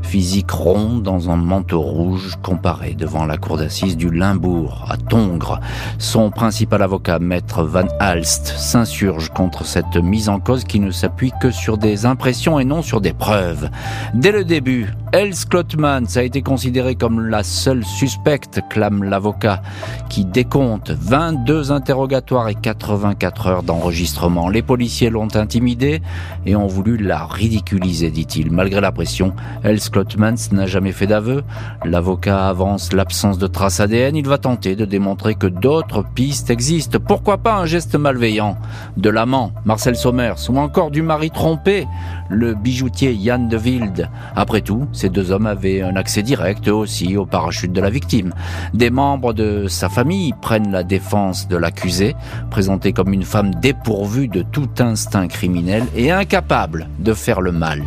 [0.00, 5.58] physique rond dans un manteau rouge, comparé devant la cour d'assises du Limbourg, à Tongres.
[5.98, 11.32] Son principal avocat, maître Van Alst, s'insurge contre cette mise en cause qui ne s'appuie
[11.42, 13.70] que sur des impressions et non sur des preuves.
[14.14, 19.62] Dès le début, Els Klotman a été considéré comme la seule suspecte, clame l'avocat,
[20.08, 24.48] qui décompte 22 interrogatoires et 84 heures d'enregistrement.
[24.48, 26.02] Les policiers l'ont intimidée
[26.46, 28.50] et ont voulu la ridiculiser, dit-il.
[28.50, 31.44] Malgré la pression, Els Klotmans n'a jamais fait d'aveu.
[31.84, 34.16] L'avocat avance l'absence de traces ADN.
[34.16, 36.98] Il va tenter de démontrer que d'autres pistes existent.
[36.98, 38.58] Pourquoi pas un geste malveillant
[38.96, 41.86] de l'amant, Marcel Sommers, ou encore du mari trompé,
[42.30, 44.10] le bijoutier Yann de Wilde.
[44.34, 48.32] Après tout, ces deux hommes avaient un accès direct aussi au parachute de la victime.
[48.72, 52.16] Des membres de sa famille prennent la défense de l'accusé,
[52.50, 57.82] présentée comme une femme dépourvue de tout instinct criminel et incapable de faire le mal.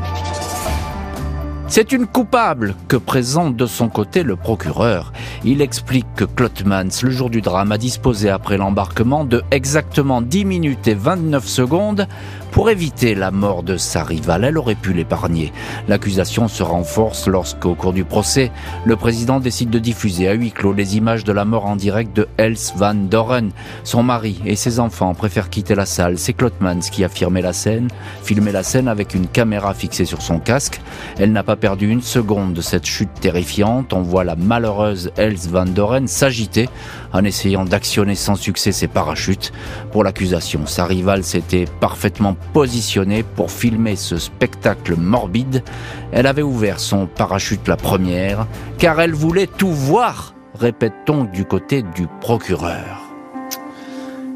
[1.69, 5.11] C'est une coupable que présente de son côté le procureur.
[5.43, 10.45] Il explique que Klotmans, le jour du drame, a disposé après l'embarquement de exactement 10
[10.45, 12.07] minutes et 29 secondes
[12.57, 15.53] pour éviter la mort de sa rivale, elle aurait pu l'épargner.
[15.87, 18.51] L'accusation se renforce lorsqu'au cours du procès,
[18.83, 22.17] le président décide de diffuser à huis clos les images de la mort en direct
[22.17, 23.51] de Els van Doren.
[23.83, 26.17] Son mari et ses enfants préfèrent quitter la salle.
[26.17, 27.89] C'est Klotmans qui a filmé la scène,
[28.23, 30.81] filmé la scène avec une caméra fixée sur son casque.
[31.19, 33.93] Elle n'a pas perdu une seconde de cette chute terrifiante.
[33.93, 36.69] On voit la malheureuse Els van Doren s'agiter
[37.13, 39.53] en essayant d'actionner sans succès ses parachutes.
[39.91, 45.63] Pour l'accusation, sa rivale s'était parfaitement positionnée pour filmer ce spectacle morbide.
[46.11, 51.83] Elle avait ouvert son parachute la première, car elle voulait tout voir, répète-t-on du côté
[51.83, 53.03] du procureur.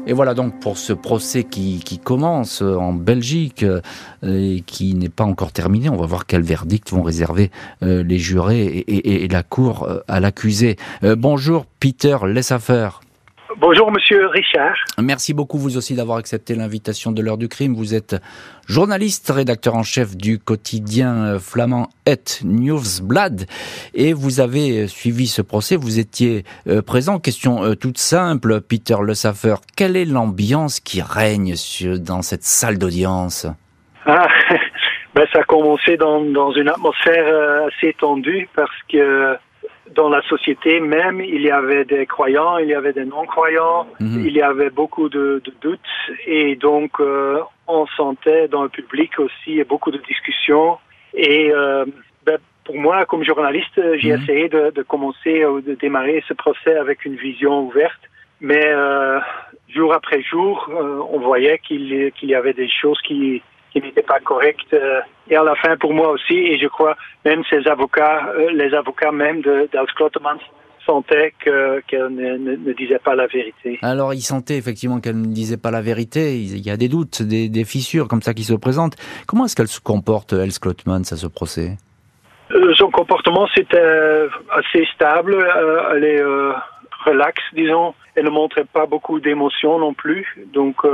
[0.06, 3.64] Et voilà donc pour ce procès qui, commence en Belgique
[4.26, 5.88] et qui n'est pas encore terminé.
[5.88, 10.76] On va voir quel verdict vont réserver les jurés et, la cour à l'accusé.
[11.02, 12.88] bonjour Peter Lessaffer.
[13.58, 14.74] Bonjour Monsieur Richard.
[15.00, 17.74] Merci beaucoup vous aussi d'avoir accepté l'invitation de l'heure du crime.
[17.74, 18.16] Vous êtes
[18.66, 23.46] journaliste, rédacteur en chef du quotidien euh, flamand Et Nieuwsblad
[23.94, 25.76] et vous avez euh, suivi ce procès.
[25.76, 27.18] Vous étiez euh, présent.
[27.18, 29.56] Question toute simple, Peter Le Saffer.
[29.76, 31.54] Quelle est l'ambiance qui règne
[31.98, 33.46] dans cette salle d'audience?
[34.06, 34.28] Ah,
[35.14, 39.36] ben ça a commencé dans, dans une atmosphère assez tendue parce que
[39.94, 44.24] dans la société même, il y avait des croyants, il y avait des non-croyants, mhm.
[44.26, 45.80] il y avait beaucoup de, doutes
[46.26, 50.78] et donc euh, on sentait dans le public aussi beaucoup de discussions
[51.14, 51.84] et euh,
[52.24, 54.22] ben, pour moi, comme journaliste, j'ai mhm.
[54.22, 58.00] essayé de, commencer ou de démarrer ce procès avec une vision ouverte,
[58.40, 59.18] mais euh,
[59.68, 60.70] jour après jour,
[61.10, 64.66] on voyait qu'il y avait des choses qui qui n'était pas correct.
[64.72, 68.50] Euh, et à la fin, pour moi aussi, et je crois même ces avocats, euh,
[68.52, 70.40] les avocats même d'Als Klottemans,
[70.84, 73.78] sentaient qu'elle ne, ne, disait pas la vérité.
[73.82, 76.34] Alors, ils sentaient effectivement qu'elle ne disait pas la vérité.
[76.40, 78.96] Il y a des doutes, des, des fissures comme ça qui se présentent.
[79.28, 81.76] Comment est-ce qu'elle se comporte, Els Klottemans, à ce procès?
[82.50, 83.78] Euh, Son comportement, c'était
[84.50, 85.36] assez stable.
[85.94, 86.22] elle est
[87.06, 87.94] relaxe, disons.
[88.16, 90.26] Elle ne montrait pas beaucoup d'émotions non plus.
[90.52, 90.84] Donc,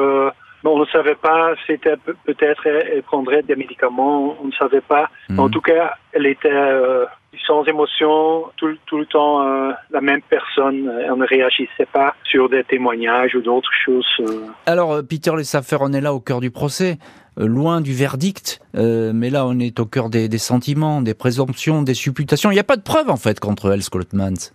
[0.64, 1.94] on ne savait pas, c'était
[2.24, 5.08] peut-être elle prendrait des médicaments, on ne savait pas.
[5.36, 5.50] En hmm.
[5.50, 7.04] tout cas, elle était euh,
[7.46, 10.90] sans émotion, tout, tout le temps euh, la même personne.
[11.04, 14.06] Elle ne réagissait pas sur des témoignages ou d'autres choses.
[14.20, 14.46] Euh.
[14.66, 16.98] Alors, Peter Lessaffer, on est là au cœur du procès
[17.36, 22.50] loin du verdict, mais là on est au cœur des, sentiments, des présomptions, des supputations.
[22.50, 24.50] Il n'y a pas de preuves en fait contre Els Klotmans.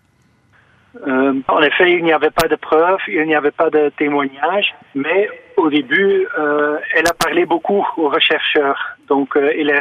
[1.08, 4.74] Euh, en effet, il n'y avait pas de preuves, il n'y avait pas de témoignages,
[4.94, 8.98] mais au début, euh, elle a parlé beaucoup aux rechercheurs.
[9.08, 9.80] Donc, euh, et les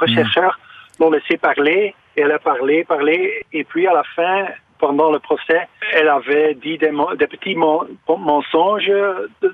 [0.00, 0.58] rechercheurs
[0.98, 4.46] l'ont laissé parler, et elle a parlé, parlé, et puis à la fin,
[4.78, 6.90] pendant le procès, elle avait dit des,
[7.26, 8.92] petits mensonges,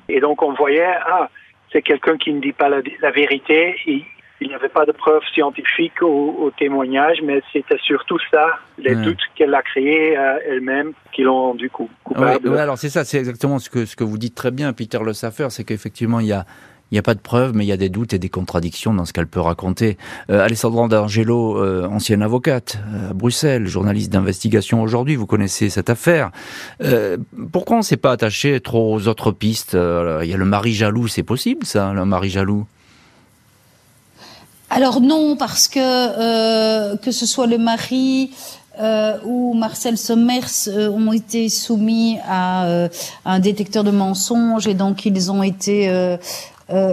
[0.09, 1.29] et donc on voyait, ah,
[1.73, 4.05] c'est quelqu'un qui ne dit pas la, la vérité, et
[4.41, 9.21] il n'y avait pas de preuves scientifiques au, témoignage, mais c'était surtout ça, les doutes
[9.35, 12.49] qu'elle a créés euh, elle-même, qui l'ont rendu coupable.
[12.49, 14.99] Oui, alors c'est ça, c'est exactement ce que, ce que vous dites très bien, Peter
[15.03, 16.45] Le Saffer, c'est qu'effectivement, il y a,
[16.91, 18.93] il n'y a pas de preuves, mais il y a des doutes et des contradictions
[18.93, 19.97] dans ce qu'elle peut raconter.
[20.31, 22.79] Euh, Alessandra D'Angelo, euh, ancienne avocate
[23.11, 26.31] à Bruxelles, journaliste d'investigation aujourd'hui, vous connaissez cette affaire.
[27.53, 29.73] pourquoi on ne s'est pas attaché trop aux autres pistes?
[29.73, 32.67] Il y a le mari jaloux, c'est possible ça, le mari jaloux?
[34.69, 38.31] Alors non, parce que euh, que ce soit le mari
[38.81, 42.89] euh, ou Marcel Sommers euh, ont été soumis à,
[43.25, 46.17] un détecteur de mensonges et donc ils ont été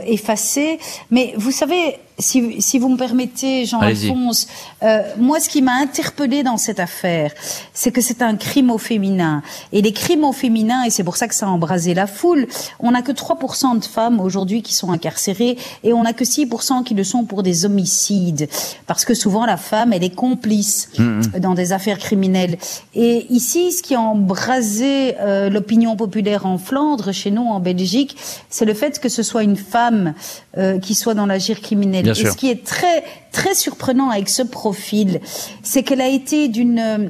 [0.06, 0.80] effacés.
[1.10, 4.48] Mais vous savez, si, si, vous me permettez, Jean-Alphonse,
[4.82, 7.32] euh, moi, ce qui m'a interpellé dans cette affaire,
[7.74, 9.44] c'est que c'est un crime au féminin.
[9.72, 12.48] Et les crimes au féminin, et c'est pour ça que ça a embrasé la foule,
[12.80, 16.84] on n'a que 3% de femmes aujourd'hui qui sont incarcérées et on n'a que 6%
[16.84, 18.50] qui le sont pour des homicides.
[18.88, 21.40] Parce que souvent, la femme, elle est complice mmh, mmh.
[21.40, 22.58] dans des affaires criminelles.
[22.96, 28.16] Et ici, ce qui a embrasé euh, l'opinion populaire en Flandre, chez nous, en Belgique,
[28.50, 30.14] c'est le fait que ce soit une femme
[30.58, 34.42] euh, qui soit dans l'agir criminel et ce qui est très, très surprenant avec ce
[34.42, 35.22] profil,
[35.62, 37.10] c'est qu'elle a été d'une euh,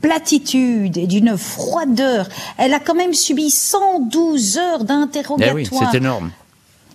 [0.00, 2.28] platitude et d'une froideur.
[2.56, 5.58] Elle a quand même subi 112 heures d'interrogatoire.
[5.58, 6.30] Eh oui, c'est énorme.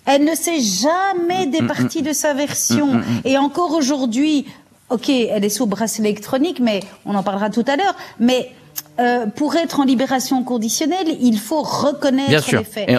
[0.05, 2.05] Elle ne s'est jamais mm, mm, départie mm.
[2.05, 3.01] de sa version.
[3.23, 4.45] Et encore aujourd'hui,
[4.89, 8.51] ok, elle est sous bracelet électronique, mais on en parlera tout à l'heure, mais
[8.99, 12.89] euh, pour être en libération conditionnelle, il faut reconnaître les faits.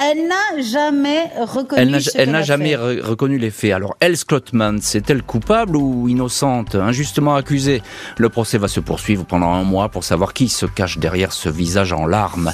[0.00, 3.72] elle n'a jamais reconnu Elle n'a jamais reconnu les faits.
[3.72, 6.74] Alors, Els Klotman, c'est-elle coupable ou innocente?
[6.74, 7.82] Injustement accusée
[8.16, 11.48] Le procès va se poursuivre pendant un mois pour savoir qui se cache derrière ce
[11.48, 12.52] visage en larmes.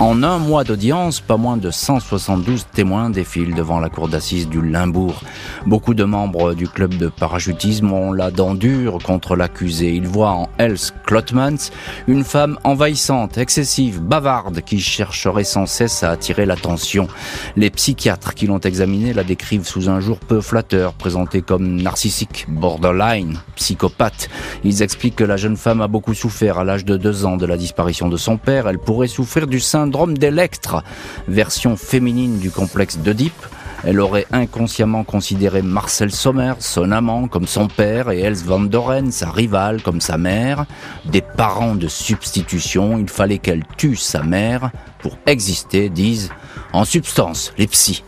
[0.00, 4.62] En un mois d'audience, pas moins de 172 témoins défilent devant la cour d'assises du
[4.62, 5.20] Limbourg.
[5.66, 9.92] Beaucoup de membres du club de parachutisme ont la dent dure contre l'accusé.
[9.92, 11.70] Ils voient en Els Klotmans
[12.06, 17.06] une femme envahissante, excessive, bavarde, qui chercherait sans cesse à attirer l'attention.
[17.56, 22.46] Les psychiatres qui l'ont examinée la décrivent sous un jour peu flatteur, présenté comme narcissique,
[22.48, 24.30] borderline, psychopathe.
[24.64, 27.44] Ils expliquent que la jeune femme a beaucoup souffert à l'âge de deux ans de
[27.44, 28.66] la disparition de son père.
[28.66, 30.84] Elle pourrait souffrir du sein syndrome d'Electre,
[31.26, 33.44] version féminine du complexe d'Oedipe.
[33.82, 39.10] Elle aurait inconsciemment considéré Marcel Sommer, son amant, comme son père, et Els van Doren,
[39.10, 40.66] sa rivale, comme sa mère.
[41.06, 46.30] Des parents de substitution, il fallait qu'elle tue sa mère pour exister, disent
[46.72, 48.04] en substance les psys.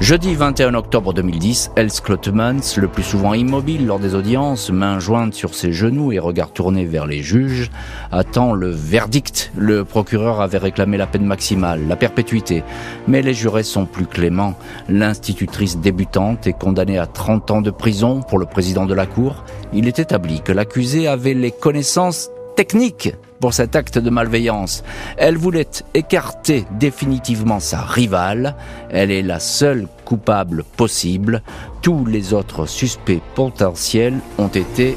[0.00, 5.34] Jeudi 21 octobre 2010, Els Klotmans, le plus souvent immobile lors des audiences, main jointe
[5.34, 7.70] sur ses genoux et regard tourné vers les juges,
[8.10, 9.52] attend le verdict.
[9.56, 12.64] Le procureur avait réclamé la peine maximale, la perpétuité,
[13.06, 14.54] mais les jurés sont plus cléments.
[14.88, 19.44] L'institutrice débutante est condamnée à 30 ans de prison pour le président de la Cour.
[19.72, 24.84] Il est établi que l'accusé avait les connaissances techniques pour cet acte de malveillance.
[25.18, 28.56] Elle voulait écarter définitivement sa rivale.
[28.88, 31.42] Elle est la seule coupable possible.
[31.82, 34.96] Tous les autres suspects potentiels ont été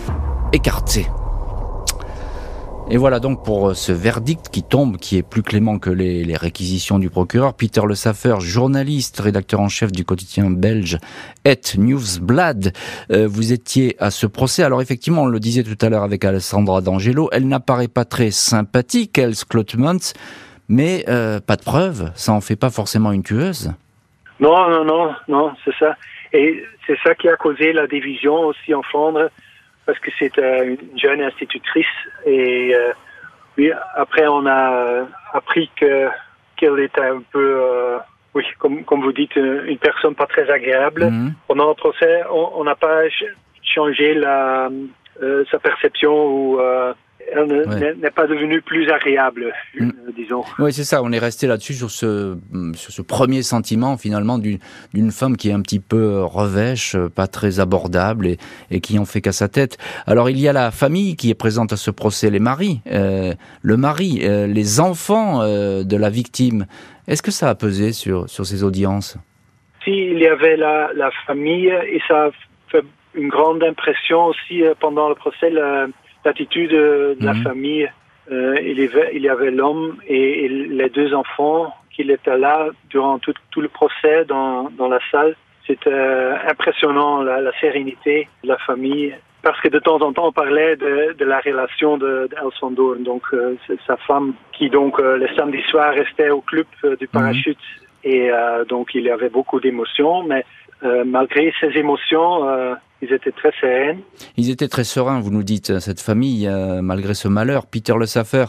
[0.53, 1.07] écartés.
[2.89, 6.23] Et voilà donc pour euh, ce verdict qui tombe, qui est plus clément que les,
[6.38, 7.54] réquisitions du procureur.
[7.54, 10.97] Peter Le Saffer, journaliste, rédacteur en chef du quotidien belge
[11.43, 12.71] Et Newsblad,
[13.12, 14.63] euh, vous étiez à ce procès.
[14.63, 18.32] Alors effectivement, on le disait tout à l'heure avec Alessandra D'Angelo, elle n'apparaît pas très
[18.32, 20.13] sympathique, Elle Klotmans,
[20.69, 23.73] mais euh, pas de preuves, ça en fait pas forcément une tueuse.
[24.39, 25.97] Non, non, non, non, c'est ça.
[26.32, 29.30] Et c'est ça qui a causé la division aussi en Flandre
[29.88, 31.88] parce que c'est euh, une jeune institutrice
[32.26, 32.91] et euh,
[33.58, 36.10] oui, après on a appris que
[36.58, 37.97] qu'elle était un peu euh,
[38.36, 41.06] oui comme comme vous dites une personne pas très agréable.
[41.06, 41.34] Mhm.
[41.47, 43.04] Pendant le procès, on n'a pas
[43.63, 44.69] changé la
[45.50, 46.60] sa perception ou
[47.33, 49.89] elle n'est pas devenue plus agréable, mm.
[49.89, 50.43] euh, disons.
[50.59, 51.03] Oui, c'est ça.
[51.03, 52.37] On est resté là-dessus sur ce,
[52.73, 57.59] sur ce premier sentiment finalement d'une femme qui est un petit peu revêche, pas très
[57.59, 58.37] abordable et,
[58.71, 59.77] et qui en fait qu'à sa tête.
[60.05, 63.33] Alors il y a la famille qui est présente à ce procès, les maris, euh,
[63.61, 66.65] le mari, euh, les enfants de la victime.
[67.07, 69.17] Est-ce que ça a pesé sur, sur ces audiences?
[69.83, 72.29] Si, il y avait la, la famille et ça a
[72.69, 72.83] fait
[73.15, 75.49] une grande impression aussi pendant le procès.
[75.49, 75.87] La,
[76.27, 77.43] l'attitude de la mhm.
[77.43, 77.89] famille.
[78.29, 82.67] Euh, il, y avait, il y avait l'homme et, les deux enfants qui étaient là
[82.89, 85.35] durant tout, tout le procès dans, dans la salle.
[85.65, 90.27] C'était euh, impressionnant la, la, sérénité de la famille parce que de temps en temps
[90.27, 95.17] on parlait de, de la relation de, de donc euh, sa femme qui donc euh,
[95.17, 97.07] le samedi soir restait au club du mhm.
[97.11, 97.65] parachute
[98.03, 98.29] et
[98.69, 100.45] donc il y avait beaucoup d'émotions, mais
[100.81, 102.43] malgré ces émotions
[103.01, 103.97] ils étaient très sereins.
[104.37, 107.67] Ils étaient très sereins, vous nous dites, cette famille, euh, malgré ce malheur.
[107.67, 108.45] Peter Le Saffer,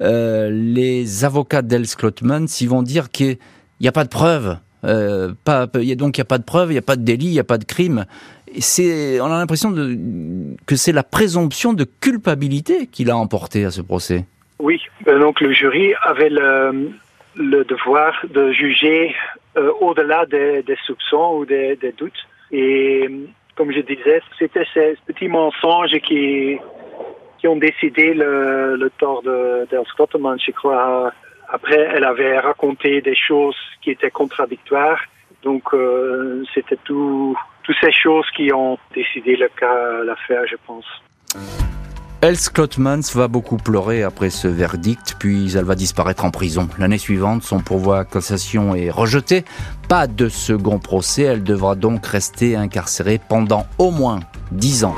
[0.00, 3.36] euh, les avocats d'Els Klotman, ils vont dire qu'il
[3.80, 4.58] n'y a pas de preuves.
[4.84, 7.26] Euh, pas, donc il n'y a pas de preuves, il n'y a pas de délit,
[7.26, 8.04] il n'y a pas de crime.
[8.58, 9.72] C'est, on a l'impression
[10.66, 14.26] que c'est la présomption de culpabilité qui l'a emporté à ce procès.
[14.58, 16.90] Oui, donc le jury avait le,
[17.36, 19.14] le devoir de juger
[19.56, 22.26] au-delà des, des, soupçons ou des, des doutes.
[22.50, 23.08] Et
[23.56, 26.58] comme je disais, c'était ces petits mensonges qui,
[27.38, 31.12] qui ont décidé le, le tort de, Scotland, je crois.
[31.48, 35.00] Après, elle avait raconté des choses qui étaient contradictoires.
[35.42, 40.86] Donc, euh, c'était tout, toutes ces choses qui ont décidé le cas, l'affaire, je pense.
[42.22, 46.68] Els Klotmans va beaucoup pleurer après ce verdict, puis elle va disparaître en prison.
[46.78, 49.44] L'année suivante, son pourvoi à cassation est rejeté.
[49.88, 54.20] Pas de second procès, elle devra donc rester incarcérée pendant au moins
[54.52, 54.94] dix ans.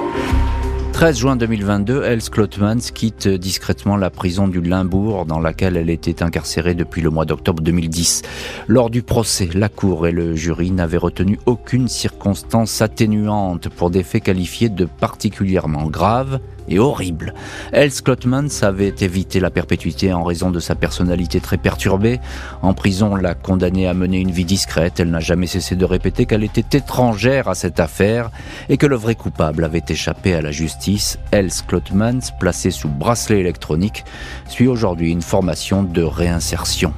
[0.92, 6.22] 13 juin 2022, Els Klotmans quitte discrètement la prison du Limbourg dans laquelle elle était
[6.22, 8.20] incarcérée depuis le mois d'octobre 2010.
[8.68, 14.02] Lors du procès, la Cour et le jury n'avaient retenu aucune circonstance atténuante pour des
[14.02, 17.34] faits qualifiés de particulièrement graves et horrible.
[17.72, 22.20] Els Klotmans avait évité la perpétuité en raison de sa personnalité très perturbée.
[22.62, 25.00] En prison, on l'a condamnée à mener une vie discrète.
[25.00, 28.30] Elle n'a jamais cessé de répéter qu'elle était étrangère à cette affaire
[28.68, 31.18] et que le vrai coupable avait échappé à la justice.
[31.30, 34.04] Els Klotmans, placé sous bracelet électronique,
[34.48, 36.92] suit aujourd'hui une formation de réinsertion.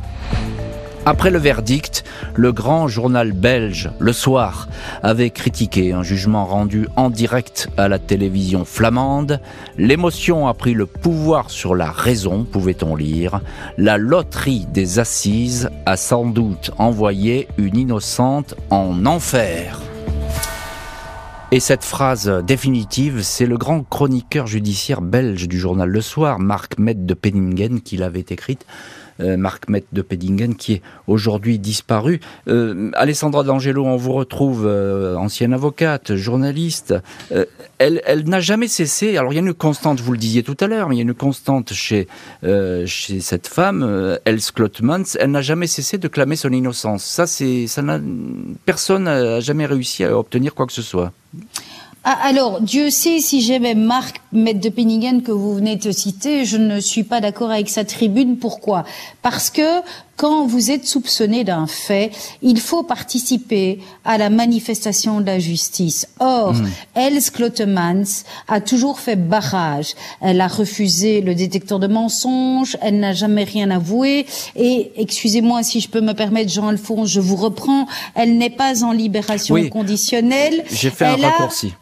[1.08, 2.02] Après le verdict,
[2.34, 4.66] le grand journal belge, Le Soir,
[5.04, 9.40] avait critiqué un jugement rendu en direct à la télévision flamande.
[9.78, 13.40] L'émotion a pris le pouvoir sur la raison, pouvait-on lire.
[13.78, 19.80] La loterie des assises a sans doute envoyé une innocente en enfer.
[21.52, 26.80] Et cette phrase définitive, c'est le grand chroniqueur judiciaire belge du journal Le Soir, Marc
[26.80, 28.66] Met de Penningen, qui l'avait écrite.
[29.20, 32.20] Euh, Marc Met de Pedingen, qui est aujourd'hui disparu.
[32.48, 36.94] Euh, Alessandra D'Angelo, on vous retrouve, euh, ancienne avocate, journaliste.
[37.78, 39.16] elle, n'a jamais cessé.
[39.16, 41.00] Alors il y a une constante, vous le disiez tout à l'heure, mais il y
[41.00, 42.08] a une constante chez
[42.86, 45.16] chez cette femme, Els Klotmans.
[45.18, 47.04] Elle n'a jamais cessé de clamer son innocence.
[47.04, 47.82] Ça, c'est ça
[48.64, 51.12] personne n'a jamais réussi à obtenir quoi que ce soit.
[52.08, 56.44] Ah, alors, Dieu sait si j'aimais Marc, maître de Penningen, que vous venez de citer,
[56.44, 58.36] je ne suis pas d'accord avec sa tribune.
[58.36, 58.84] Pourquoi?
[59.22, 59.82] Parce que
[60.14, 66.06] quand vous êtes soupçonné d'un fait, il faut participer à la manifestation de la justice.
[66.20, 66.68] Or, mmh.
[66.94, 69.94] Els Klotemans a toujours fait barrage.
[70.20, 74.26] Elle a refusé le détecteur de mensonges, elle n'a jamais rien avoué.
[74.54, 78.92] Et, excusez-moi si je peux me permettre, Jean-Alphonse, je vous reprends, elle n'est pas en
[78.92, 80.62] libération conditionnelle.
[80.70, 81.72] J'ai fait un raccourci.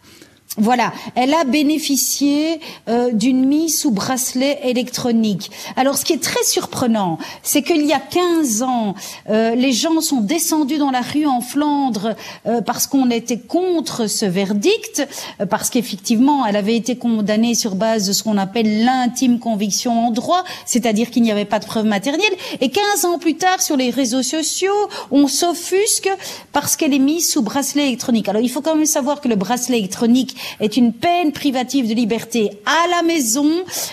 [0.57, 5.51] Voilà, elle a bénéficié euh, d'une mise sous bracelet électronique.
[5.75, 8.95] Alors, ce qui est très surprenant, c'est qu'il y a 15 ans,
[9.31, 12.15] euh, les gens sont descendus dans la rue en Flandre
[12.47, 15.09] euh, parce qu'on était contre ce verdict,
[15.51, 20.11] parce qu'effectivement, elle avait été condamnée sur base de ce qu'on appelle l'intime conviction en
[20.13, 22.33] droit, c'est-à-dire qu'il n'y avait pas de preuve matérielle.
[22.61, 26.11] Et 15 ans plus tard, sur les réseaux sociaux, on s'offusque
[26.53, 28.29] parce qu'elle est mise sous bracelet électronique.
[28.29, 31.95] Alors, il faut quand même savoir que le bracelet électronique est une peine privative de
[31.95, 33.51] liberté à la maison.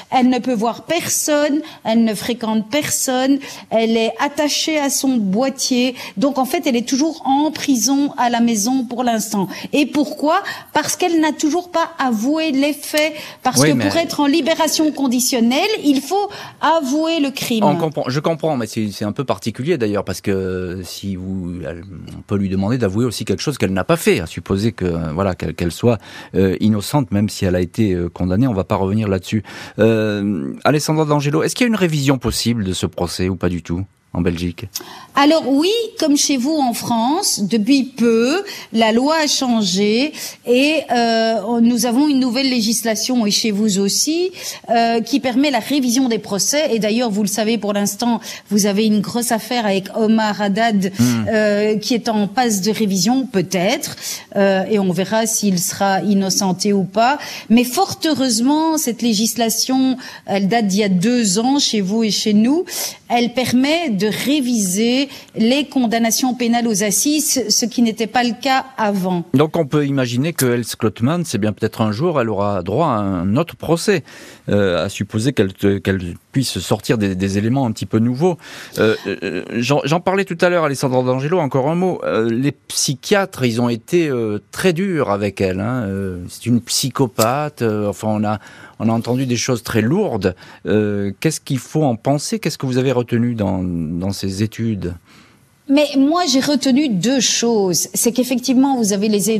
[0.09, 3.39] Elle ne peut voir personne, elle ne fréquente personne,
[3.69, 5.95] elle est attachée à son boîtier.
[6.17, 9.47] Donc en fait, elle est toujours en prison à la maison pour l'instant.
[9.73, 10.43] Et pourquoi?
[10.73, 13.13] Parce qu'elle n'a toujours pas avoué les faits.
[13.43, 16.29] Parce que pour être en libération conditionnelle, il faut
[16.61, 17.63] avouer le crime.
[17.63, 21.61] On comprend, je comprends, mais c'est un peu particulier d'ailleurs parce que si vous,
[22.17, 24.85] on peut lui demander d'avouer aussi quelque chose qu'elle n'a pas fait, à supposer que
[25.13, 25.97] voilà qu'elle soit
[26.35, 28.47] euh, euh, innocente, même si elle a été euh, condamnée.
[28.47, 29.43] On va pas revenir là-dessus.
[29.79, 33.49] Euh, Alessandra D'Angelo, est-ce qu'il y a une révision possible de ce procès ou pas
[33.49, 33.85] du tout?
[34.13, 34.65] En Belgique
[35.15, 38.43] Alors oui, comme chez vous en France, depuis peu,
[38.73, 40.11] la loi a changé
[40.45, 44.31] et euh, nous avons une nouvelle législation, et chez vous aussi,
[44.69, 46.75] euh, qui permet la révision des procès.
[46.75, 50.91] Et d'ailleurs, vous le savez, pour l'instant, vous avez une grosse affaire avec Omar Haddad
[50.97, 51.25] hmm.
[51.31, 53.95] euh, qui est en passe de révision, peut-être,
[54.35, 57.17] euh, et on verra s'il sera innocenté ou pas.
[57.49, 62.11] Mais fort heureusement, cette législation, elle date d'il y a deux ans chez vous et
[62.11, 62.65] chez nous,
[63.11, 68.65] elle permet de réviser les condamnations pénales aux assises, ce qui n'était pas le cas
[68.77, 69.25] avant.
[69.33, 72.87] Donc on peut imaginer que Els Klotman, c'est bien peut-être un jour, elle aura droit
[72.87, 74.03] à un autre procès,
[74.49, 75.51] euh, à supposer qu'elle
[76.31, 78.37] puisse sortir des, éléments un petit peu nouveaux.
[78.77, 82.01] Euh, euh, j'en parlais tout à l'heure, Alessandro D'Angelo, encore un mot.
[82.29, 84.11] les psychiatres, ils ont été
[84.51, 85.59] très durs avec elle.
[85.59, 85.87] Hein.
[86.29, 87.61] c'est une psychopathe.
[87.61, 88.39] enfin, on a
[88.79, 90.35] on a entendu des choses très lourdes.
[90.65, 92.39] Qu'est-ce qu'il faut en penser?
[92.39, 94.93] Qu'est-ce que vous avez retenu dans, dans ces études?
[95.71, 97.87] Mais moi, j'ai retenu deux choses.
[97.93, 99.39] C'est qu'effectivement, vous avez les,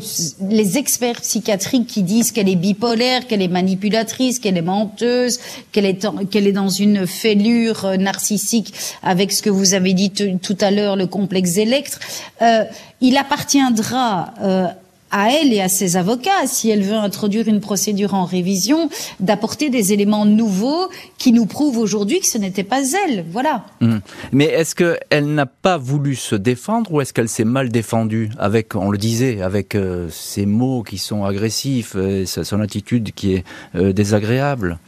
[0.50, 5.42] les experts psychiatriques qui disent qu'elle est bipolaire, qu'elle est manipulatrice, qu'elle est menteuse,
[5.74, 8.74] qu'elle est, qu'elle est dans une fêlure euh, narcissique
[9.04, 12.00] avec ce que vous avez dit tout à l'heure, le complexe électre.
[12.42, 12.64] Euh,
[13.02, 14.68] il appartiendra euh,
[15.12, 18.90] à elle et à ses avocats, si elle veut introduire une procédure en révision,
[19.20, 23.26] d'apporter des éléments nouveaux qui nous prouvent aujourd'hui que ce n'était pas elle.
[23.32, 23.66] Voilà.
[23.82, 23.98] Mmh.
[24.32, 28.76] Mais est-ce qu'elle n'a pas voulu se défendre ou est-ce qu'elle s'est mal défendue avec,
[28.76, 33.44] on le disait, avec euh, ses mots qui sont agressifs, et son attitude qui est
[33.76, 34.80] euh, désagréable?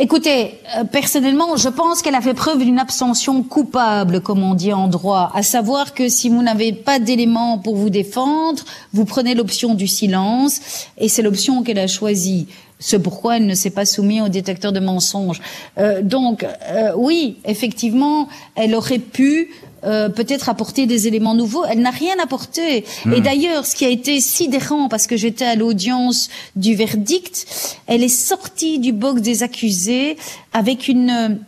[0.00, 4.72] Écoutez, euh, personnellement, je pense qu'elle a fait preuve d'une abstention coupable, comme on dit
[4.72, 9.34] en droit, à savoir que si vous n'avez pas d'éléments pour vous défendre, vous prenez
[9.34, 10.60] l'option du silence,
[10.98, 12.46] et c'est l'option qu'elle a choisie.
[12.78, 15.40] C'est pourquoi elle ne s'est pas soumise au détecteur de mensonges.
[15.78, 19.50] Euh, donc, euh, oui, effectivement, elle aurait pu
[19.84, 21.64] euh, peut-être apporter des éléments nouveaux.
[21.64, 22.84] Elle n'a rien apporté.
[23.04, 23.12] Hmm.
[23.12, 27.46] Et d'ailleurs, ce qui a été sidérant, parce que j'étais à l'audience du verdict,
[27.86, 30.16] elle est sortie du box des accusés
[30.52, 31.38] avec une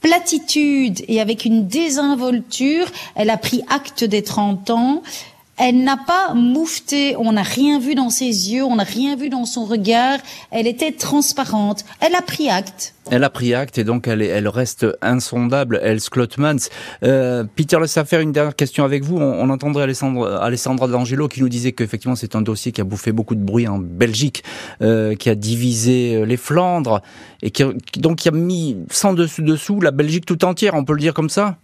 [0.00, 2.86] platitude et avec une désinvolture.
[3.14, 5.02] Elle a pris acte des 30 ans.
[5.56, 9.28] Elle n'a pas moufté, on n'a rien vu dans ses yeux, on n'a rien vu
[9.28, 10.18] dans son regard.
[10.50, 11.84] Elle était transparente.
[12.00, 12.94] Elle a pris acte.
[13.10, 16.70] Elle a pris acte et donc elle, elle reste insondable, Elle Klotmans.
[17.04, 19.18] Euh, Peter Le faire une dernière question avec vous.
[19.18, 23.12] On, entendrait Alessandra, Alessandra D'Angelo qui nous disait qu'effectivement c'est un dossier qui a bouffé
[23.12, 24.42] beaucoup de bruit en Belgique,
[24.82, 27.00] euh, qui a divisé euh, les Flandres
[27.42, 27.62] et qui,
[27.96, 31.14] donc qui a mis sans dessus dessous la Belgique tout entière, on peut le dire
[31.14, 31.58] comme ça?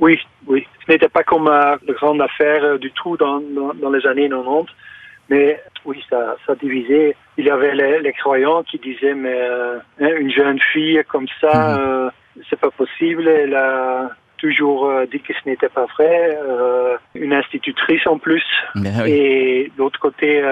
[0.00, 4.06] Oui, oui n'était pas comme euh, la grande affaire euh, du tout dans, dans, les
[4.06, 4.72] années 90,
[5.28, 7.14] mais oui, ça, ça divisait.
[7.36, 11.78] Il y avait les, croyants qui disaient, mais euh, hein, une jeune fille comme ça,
[11.78, 12.10] mhm.
[12.48, 13.28] c'est pas possible.
[13.28, 16.38] Elle a toujours dit que ce n'était pas vrai.
[17.14, 18.44] une institutrice en plus.
[19.06, 20.42] Et d'autre côté,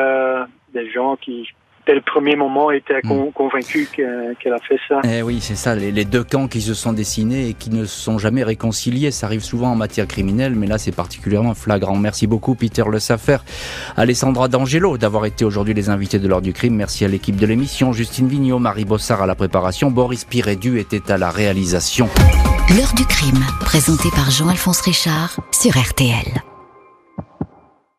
[0.74, 1.49] des gens qui
[1.87, 3.30] dès le premier moment, était hmm.
[3.32, 5.01] convaincu qu'elle a fait ça.
[5.05, 7.99] Eh oui, c'est ça, les, deux camps qui se sont dessinés et qui ne se
[7.99, 9.11] sont jamais réconciliés.
[9.11, 11.97] Ça arrive souvent en matière criminelle, mais là, c'est particulièrement flagrant.
[11.97, 13.39] Merci beaucoup, Peter Le Safer,
[13.97, 16.74] Alessandra D'Angelo, d'avoir été aujourd'hui les invités de l'heure du crime.
[16.74, 21.12] Merci à l'équipe de l'émission, Justine Vignot, Marie Bossard à la préparation, Boris Pirédu était
[21.12, 22.09] à la réalisation.
[22.76, 26.45] L'heure du crime, présenté par Jean-Alphonse Richard sur RTL.